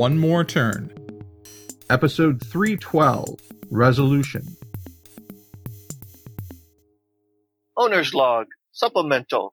[0.00, 0.90] One More Turn.
[1.90, 3.38] Episode 312
[3.70, 4.56] Resolution.
[7.76, 8.46] Owner's log.
[8.72, 9.52] Supplemental.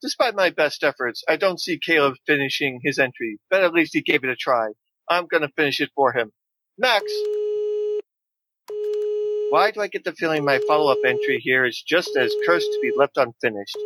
[0.00, 4.00] Despite my best efforts, I don't see Caleb finishing his entry, but at least he
[4.00, 4.68] gave it a try.
[5.10, 6.32] I'm gonna finish it for him.
[6.78, 7.04] Max!
[9.50, 12.78] Why do I get the feeling my follow-up entry here is just as cursed to
[12.80, 13.76] be left unfinished?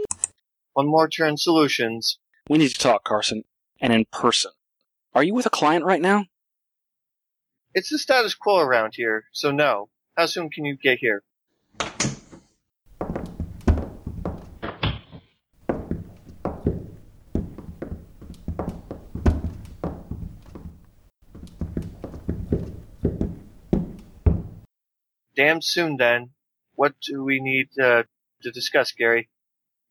[0.75, 2.21] One more turn solutions.
[2.49, 3.43] We need to talk, Carson,
[3.81, 4.53] and in person.
[5.17, 6.27] Are you with a client right now?
[7.73, 9.89] It's the status quo around here, so no.
[10.15, 11.23] How soon can you get here?
[25.35, 26.33] Damn soon then.
[26.75, 28.03] What do we need uh,
[28.43, 29.31] to discuss, Gary?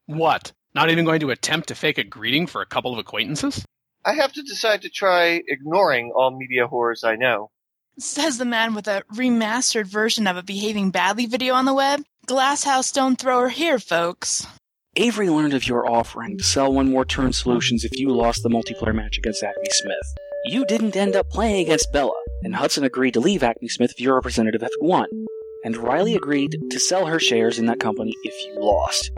[0.06, 0.53] What?
[0.76, 3.66] Not even going to attempt to fake a greeting for a couple of acquaintances?
[4.06, 7.50] I have to decide to try ignoring all media horrors I know.
[7.98, 12.03] Says the man with a remastered version of a behaving badly video on the web.
[12.28, 14.45] Glasshouse stone thrower here, folks.
[14.95, 18.50] Avery learned of your offering to sell one more turn solutions if you lost the
[18.50, 20.16] multiplayer match against Acme Smith.
[20.45, 24.00] You didn't end up playing against Bella, and Hudson agreed to leave Acme Smith if
[24.00, 25.08] your representative had won.
[25.64, 29.09] And Riley agreed to sell her shares in that company if you lost.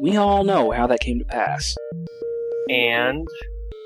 [0.00, 1.76] We all know how that came to pass.
[2.70, 3.28] And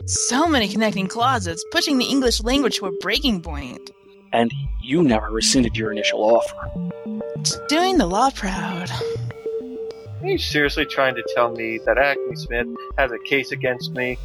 [0.06, 3.90] So many connecting closets, pushing the English language to a breaking point.
[4.34, 4.52] And
[4.82, 6.90] you never rescinded your initial offer.
[7.36, 8.90] It's doing the law proud.
[8.90, 12.66] are you seriously trying to tell me that Acme Smith
[12.98, 14.18] has a case against me?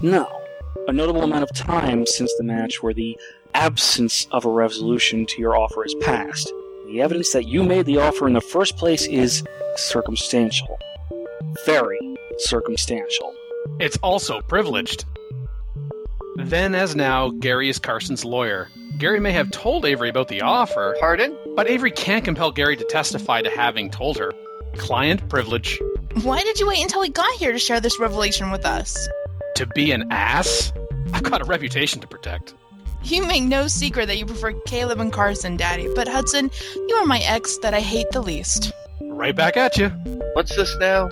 [0.00, 0.30] No.
[0.86, 3.18] A notable amount of time since the match where the
[3.54, 6.52] absence of a resolution to your offer has passed.
[6.86, 9.42] The evidence that you made the offer in the first place is
[9.74, 10.78] circumstantial.
[11.66, 11.98] Very
[12.38, 13.34] circumstantial.
[13.80, 15.04] It's also privileged.
[16.36, 18.68] Then, as now, Gary is Carson's lawyer.
[18.98, 21.36] Gary may have told Avery about the offer, Pardon?
[21.54, 24.32] but Avery can't compel Gary to testify to having told her.
[24.76, 25.80] Client privilege.
[26.22, 29.08] Why did you wait until we got here to share this revelation with us?
[29.56, 30.72] To be an ass?
[31.12, 32.54] I've got a reputation to protect.
[33.04, 36.50] You make no secret that you prefer Caleb and Carson, Daddy, but Hudson,
[36.88, 38.72] you are my ex that I hate the least.
[39.02, 39.90] Right back at you.
[40.32, 41.10] What's this now?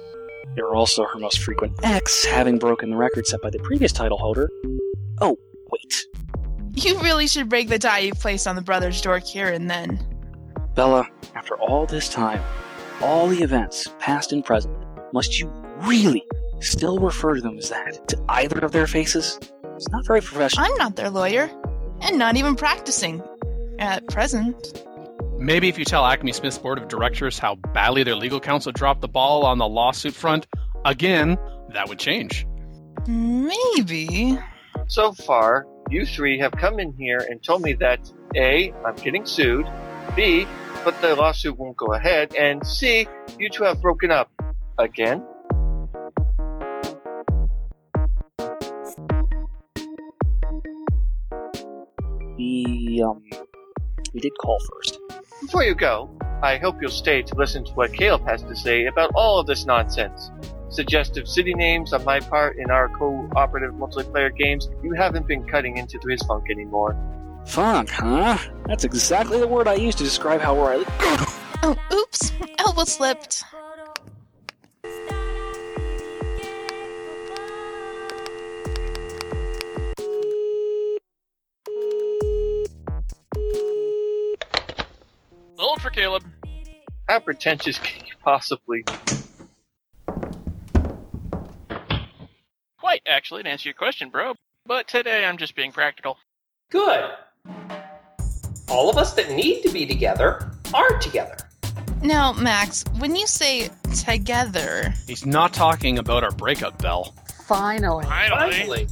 [0.56, 4.19] You're also her most frequent ex, having broken the record set by the previous title
[4.19, 4.50] holder.
[5.22, 5.38] Oh,
[5.71, 6.06] wait.
[6.75, 10.05] You really should break the tie you've placed on the brothers' door here and then.
[10.75, 12.43] Bella, after all this time,
[13.00, 14.77] all the events, past and present,
[15.12, 16.25] must you really
[16.60, 19.38] still refer to them as that to either of their faces?
[19.77, 20.66] It's not very professional.
[20.66, 21.50] I'm not their lawyer,
[22.00, 23.22] and not even practicing.
[23.78, 24.84] At present.
[25.39, 29.00] Maybe if you tell Acme Smith's board of directors how badly their legal counsel dropped
[29.00, 30.47] the ball on the lawsuit front,
[30.84, 31.37] again,
[31.75, 32.47] that would change.
[33.06, 34.39] Maybe.
[34.92, 39.25] So far, you three have come in here and told me that A, I'm getting
[39.25, 39.66] sued,
[40.14, 40.47] B,
[40.84, 43.08] but the lawsuit won't go ahead, and C,
[43.38, 44.30] you two have broken up.
[44.78, 45.25] Again?
[52.36, 53.22] We, um,
[54.12, 54.98] we did call first.
[55.41, 58.84] Before you go, I hope you'll stay to listen to what Caleb has to say
[58.84, 60.30] about all of this nonsense.
[60.72, 65.77] Suggestive city names on my part in our cooperative multiplayer games, you haven't been cutting
[65.77, 66.97] into his funk anymore.
[67.44, 68.38] Funk, huh?
[68.65, 70.87] That's exactly the word I used to describe how Riley.
[71.65, 72.33] Oh, oops.
[72.59, 73.44] Elbow slipped.
[85.56, 86.25] Old for Caleb.
[87.09, 88.84] How pretentious can you possibly?
[93.12, 94.34] Actually, to answer your question, bro.
[94.66, 96.16] But today I'm just being practical.
[96.70, 97.10] Good.
[98.68, 101.36] All of us that need to be together are together.
[102.03, 103.68] Now, Max, when you say
[104.04, 107.14] together, He's not talking about our breakup, Bell.
[107.47, 108.04] Finally.
[108.06, 108.88] Finally.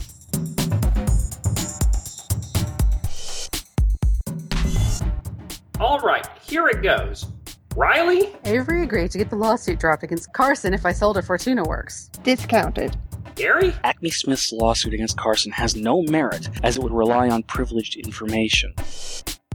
[5.80, 7.26] All right, here it goes.
[7.74, 11.62] Riley, Avery agreed to get the lawsuit dropped against Carson if I sold her Fortuna
[11.64, 12.08] Works.
[12.22, 12.96] Discounted.
[13.40, 17.96] Gary, Acme Smith's lawsuit against Carson has no merit, as it would rely on privileged
[17.96, 18.74] information.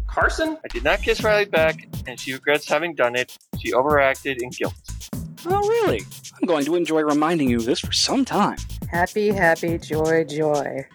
[0.08, 3.38] Carson, I did not kiss Riley back, and she regrets having done it.
[3.60, 4.74] She overacted in guilt.
[5.46, 6.02] Oh, really?
[6.34, 8.58] I'm going to enjoy reminding you of this for some time.
[8.90, 10.88] Happy, happy, joy, joy.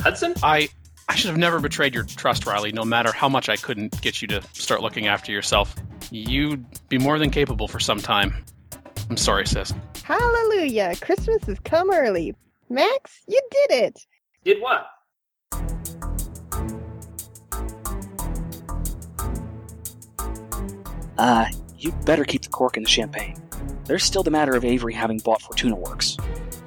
[0.00, 0.68] Hudson, I
[1.08, 4.20] I should have never betrayed your trust, Riley, no matter how much I couldn't get
[4.20, 5.74] you to start looking after yourself.
[6.10, 8.44] You'd be more than capable for some time.
[9.08, 9.72] I'm sorry, sis.
[10.04, 10.92] Hallelujah!
[11.00, 12.34] Christmas has come early.
[12.68, 14.06] Max, you did it!
[14.44, 14.86] Did what?
[21.16, 21.46] Uh,
[21.78, 23.42] you better keep the cork in the champagne.
[23.86, 26.18] There's still the matter of Avery having bought Fortuna Works.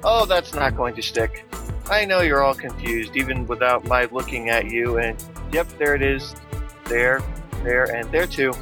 [0.02, 1.46] Oh, that's not going to stick.
[1.88, 5.16] I know you're all confused, even without my looking at you, and
[5.52, 6.34] yep, there it is.
[6.86, 7.22] There,
[7.62, 8.52] there, and there too.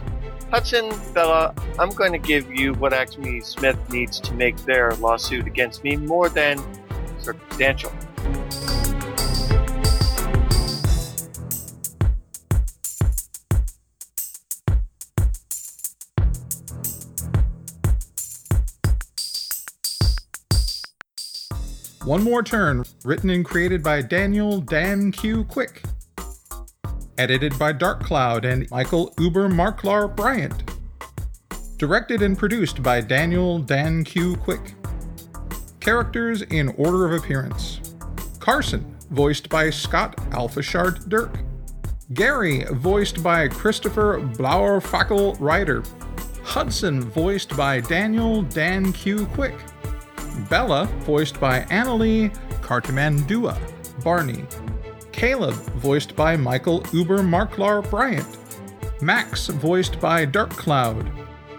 [0.51, 5.47] Hudson, Bella, I'm going to give you what Acme Smith needs to make their lawsuit
[5.47, 6.59] against me more than
[7.19, 7.93] circumstantial.
[22.05, 25.43] One More Turn, written and created by Daniel Dan Q.
[25.43, 25.83] Quick.
[27.19, 30.71] Edited by Dark Cloud and Michael Uber Marklar Bryant.
[31.79, 34.37] Directed and produced by Daniel Dan Q.
[34.37, 34.75] Quick.
[35.81, 37.81] Characters in order of appearance
[38.39, 41.39] Carson, voiced by Scott Alphashard Dirk.
[42.13, 45.83] Gary, voiced by Christopher Blauerfackel Ryder.
[46.45, 49.25] Hudson, voiced by Daniel Dan Q.
[49.29, 49.55] Quick.
[50.51, 53.59] Bella, voiced by Annalie Cartamandua.
[54.05, 54.45] Barney.
[55.17, 58.37] Caleb, voiced by Michael Uber Marklar Bryant.
[59.01, 61.11] Max, voiced by Dark Cloud.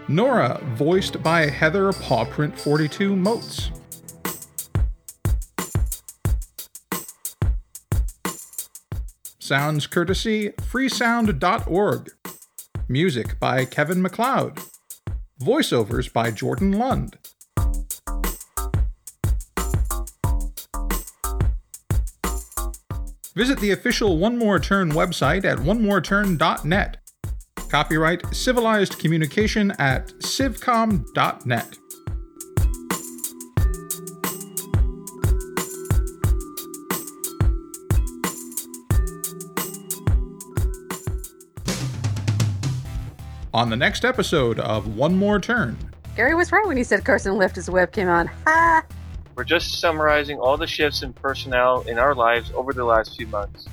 [0.07, 3.71] Nora, voiced by Heather Pawprint42 Motes.
[9.39, 12.11] Sounds courtesy freesound.org.
[12.87, 14.59] Music by Kevin MacLeod.
[15.41, 17.17] Voiceovers by Jordan Lund.
[23.37, 26.97] Visit the official One More Turn website at onemoreturn.net.
[27.69, 31.77] Copyright Civilized Communication at civcom.net.
[43.53, 45.77] On the next episode of One More Turn,
[46.15, 48.25] Gary was right when he said Carson left his webcam on.
[48.47, 48.83] Ha!
[49.37, 53.27] We're just summarizing all the shifts in personnel in our lives over the last few
[53.27, 53.67] months.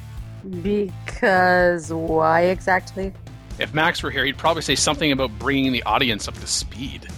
[0.62, 3.14] Because why exactly?
[3.58, 7.08] If Max were here, he'd probably say something about bringing the audience up to speed.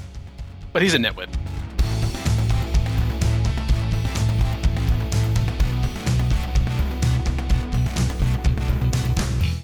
[0.73, 1.27] But he's a nitwit.